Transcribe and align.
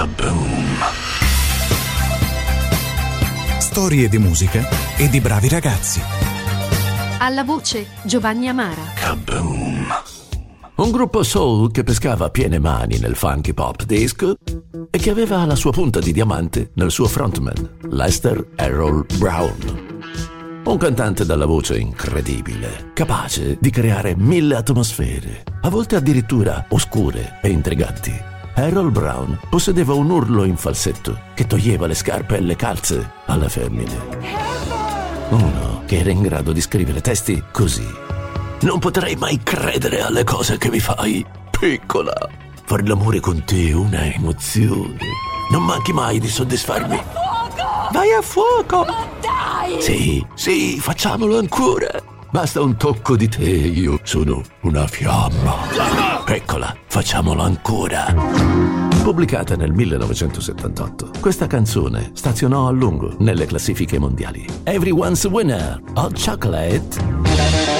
Kaboom! 0.00 0.78
Storie 3.58 4.08
di 4.08 4.16
musica 4.16 4.66
e 4.96 5.10
di 5.10 5.20
bravi 5.20 5.50
ragazzi. 5.50 6.00
Alla 7.18 7.44
voce 7.44 7.86
Giovanni 8.04 8.48
Amara. 8.48 8.80
Kaboom! 8.94 9.88
Un 10.76 10.90
gruppo 10.90 11.22
soul 11.22 11.70
che 11.70 11.82
pescava 11.82 12.24
a 12.24 12.30
piene 12.30 12.58
mani 12.58 12.98
nel 12.98 13.14
funky 13.14 13.52
pop 13.52 13.82
disco 13.82 14.36
e 14.90 14.98
che 14.98 15.10
aveva 15.10 15.44
la 15.44 15.54
sua 15.54 15.70
punta 15.70 16.00
di 16.00 16.12
diamante 16.14 16.70
nel 16.76 16.90
suo 16.90 17.06
frontman, 17.06 17.80
Lester 17.90 18.52
Errol 18.56 19.04
Brown. 19.18 20.62
Un 20.64 20.78
cantante 20.78 21.26
dalla 21.26 21.44
voce 21.44 21.76
incredibile, 21.76 22.92
capace 22.94 23.58
di 23.60 23.68
creare 23.68 24.16
mille 24.16 24.56
atmosfere, 24.56 25.42
a 25.60 25.68
volte 25.68 25.96
addirittura 25.96 26.64
oscure 26.70 27.38
e 27.42 27.50
intriganti. 27.50 28.38
Errol 28.66 28.90
Brown 28.90 29.40
possedeva 29.48 29.94
un 29.94 30.10
urlo 30.10 30.44
in 30.44 30.56
falsetto 30.56 31.18
che 31.34 31.46
toglieva 31.46 31.86
le 31.86 31.94
scarpe 31.94 32.36
e 32.36 32.40
le 32.40 32.56
calze 32.56 33.12
alle 33.26 33.48
femmine. 33.48 34.18
Uno 35.30 35.82
che 35.86 35.98
era 35.98 36.10
in 36.10 36.20
grado 36.20 36.52
di 36.52 36.60
scrivere 36.60 37.00
testi 37.00 37.42
così. 37.50 37.86
Non 38.60 38.78
potrei 38.78 39.16
mai 39.16 39.40
credere 39.42 40.02
alle 40.02 40.24
cose 40.24 40.58
che 40.58 40.68
mi 40.68 40.78
fai, 40.78 41.24
piccola. 41.50 42.12
Fare 42.64 42.86
l'amore 42.86 43.20
con 43.20 43.42
te 43.44 43.70
è 43.70 43.72
una 43.72 44.04
emozione. 44.04 44.98
Non 45.50 45.64
manchi 45.64 45.92
mai 45.92 46.20
di 46.20 46.28
soddisfarmi. 46.28 47.02
Vai 47.92 48.12
a 48.12 48.20
fuoco! 48.20 48.84
Dai! 49.20 49.80
Sì, 49.80 50.24
sì, 50.34 50.78
facciamolo 50.78 51.38
ancora. 51.38 51.88
Basta 52.30 52.60
un 52.60 52.76
tocco 52.76 53.16
di 53.16 53.28
te, 53.28 53.48
io 53.48 53.98
sono 54.02 54.42
una 54.60 54.86
fiamma. 54.86 56.19
Eccola, 56.32 56.72
facciamolo 56.86 57.42
ancora. 57.42 58.14
Pubblicata 59.02 59.56
nel 59.56 59.72
1978, 59.72 61.10
questa 61.18 61.48
canzone 61.48 62.12
stazionò 62.12 62.68
a 62.68 62.70
lungo 62.70 63.16
nelle 63.18 63.46
classifiche 63.46 63.98
mondiali. 63.98 64.46
Everyone's 64.62 65.24
winner, 65.24 65.82
hot 65.94 66.24
chocolate. 66.24 67.79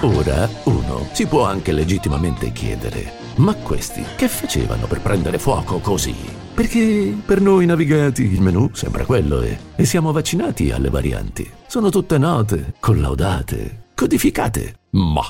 Ora 0.00 0.48
uno 0.64 1.08
si 1.12 1.26
può 1.26 1.44
anche 1.44 1.72
legittimamente 1.72 2.52
chiedere, 2.52 3.10
ma 3.36 3.54
questi 3.54 4.04
che 4.16 4.28
facevano 4.28 4.86
per 4.86 5.00
prendere 5.00 5.38
fuoco 5.38 5.78
così? 5.78 6.14
Perché 6.54 7.16
per 7.24 7.40
noi 7.40 7.66
navigati 7.66 8.22
il 8.22 8.40
menù 8.40 8.70
sembra 8.72 9.04
quello 9.04 9.42
e, 9.42 9.58
e 9.76 9.84
siamo 9.84 10.12
vaccinati 10.12 10.70
alle 10.70 10.90
varianti. 10.90 11.48
Sono 11.66 11.88
tutte 11.88 12.18
note, 12.18 12.74
collaudate, 12.80 13.86
codificate. 13.94 14.74
Ma 14.90 15.28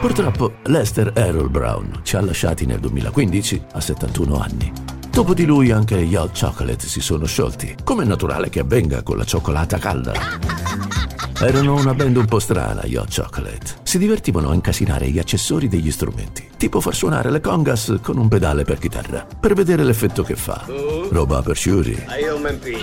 purtroppo 0.00 0.54
Lester 0.64 1.12
Errol 1.14 1.50
Brown 1.50 2.00
ci 2.02 2.16
ha 2.16 2.20
lasciati 2.20 2.66
nel 2.66 2.80
2015 2.80 3.62
a 3.72 3.80
71 3.80 4.38
anni. 4.38 4.97
Dopo 5.10 5.34
di 5.34 5.44
lui 5.44 5.70
anche 5.70 6.02
gli 6.04 6.14
Hot 6.14 6.38
Chocolate 6.38 6.86
si 6.86 7.00
sono 7.00 7.26
sciolti, 7.26 7.76
come 7.82 8.04
è 8.04 8.06
naturale 8.06 8.48
che 8.48 8.60
avvenga 8.60 9.02
con 9.02 9.16
la 9.16 9.24
cioccolata 9.24 9.78
calda. 9.78 10.12
Erano 11.40 11.74
una 11.74 11.94
band 11.94 12.16
un 12.16 12.24
po' 12.26 12.38
strana, 12.38 12.84
gli 12.84 12.96
Hot 12.96 13.14
Chocolate. 13.14 13.76
Si 13.82 13.98
divertivano 13.98 14.50
a 14.50 14.54
incasinare 14.54 15.08
gli 15.08 15.18
accessori 15.18 15.68
degli 15.68 15.90
strumenti, 15.90 16.48
tipo 16.56 16.80
far 16.80 16.94
suonare 16.94 17.30
le 17.30 17.40
congas 17.40 17.98
con 18.02 18.18
un 18.18 18.28
pedale 18.28 18.64
per 18.64 18.78
chitarra, 18.78 19.26
per 19.38 19.54
vedere 19.54 19.84
l'effetto 19.84 20.22
che 20.22 20.36
fa. 20.36 20.64
Roba 21.10 21.42
per 21.42 21.56
sciuri. 21.56 22.04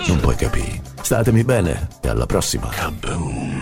Non 0.06 0.20
puoi 0.20 0.36
capire. 0.36 0.80
Statemi 1.00 1.44
bene 1.44 1.88
e 2.00 2.08
alla 2.08 2.26
prossima. 2.26 2.68
Kaboom. 2.68 3.55